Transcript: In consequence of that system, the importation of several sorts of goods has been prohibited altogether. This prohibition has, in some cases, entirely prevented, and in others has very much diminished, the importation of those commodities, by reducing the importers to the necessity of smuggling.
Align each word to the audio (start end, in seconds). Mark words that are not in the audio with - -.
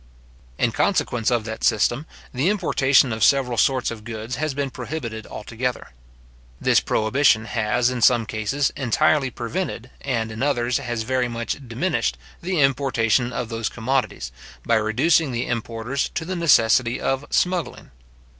In 0.57 0.71
consequence 0.71 1.29
of 1.29 1.43
that 1.45 1.63
system, 1.63 2.07
the 2.33 2.49
importation 2.49 3.13
of 3.13 3.23
several 3.23 3.55
sorts 3.55 3.91
of 3.91 4.03
goods 4.03 4.35
has 4.37 4.55
been 4.55 4.71
prohibited 4.71 5.27
altogether. 5.27 5.89
This 6.59 6.79
prohibition 6.79 7.45
has, 7.45 7.91
in 7.91 8.01
some 8.01 8.25
cases, 8.25 8.73
entirely 8.75 9.29
prevented, 9.29 9.91
and 10.01 10.31
in 10.31 10.41
others 10.41 10.79
has 10.79 11.03
very 11.03 11.27
much 11.27 11.67
diminished, 11.67 12.17
the 12.41 12.61
importation 12.61 13.31
of 13.31 13.49
those 13.49 13.69
commodities, 13.69 14.31
by 14.65 14.73
reducing 14.77 15.31
the 15.31 15.45
importers 15.45 16.09
to 16.15 16.25
the 16.25 16.35
necessity 16.35 16.99
of 16.99 17.23
smuggling. 17.29 17.91